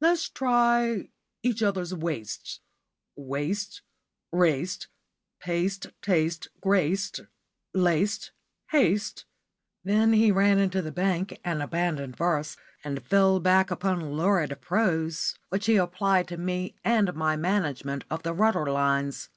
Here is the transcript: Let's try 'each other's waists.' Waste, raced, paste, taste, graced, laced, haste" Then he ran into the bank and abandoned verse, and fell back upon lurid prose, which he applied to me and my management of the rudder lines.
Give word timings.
Let's 0.00 0.30
try 0.30 1.10
'each 1.42 1.62
other's 1.62 1.92
waists.' 1.92 2.60
Waste, 3.16 3.82
raced, 4.32 4.88
paste, 5.40 5.88
taste, 6.00 6.48
graced, 6.62 7.20
laced, 7.74 8.30
haste" 8.70 9.26
Then 9.84 10.14
he 10.14 10.32
ran 10.32 10.58
into 10.58 10.80
the 10.80 10.90
bank 10.90 11.38
and 11.44 11.62
abandoned 11.62 12.16
verse, 12.16 12.56
and 12.82 13.04
fell 13.06 13.40
back 13.40 13.70
upon 13.70 14.12
lurid 14.16 14.58
prose, 14.62 15.34
which 15.50 15.66
he 15.66 15.76
applied 15.76 16.28
to 16.28 16.38
me 16.38 16.74
and 16.82 17.12
my 17.14 17.36
management 17.36 18.04
of 18.10 18.22
the 18.22 18.32
rudder 18.32 18.64
lines. 18.64 19.28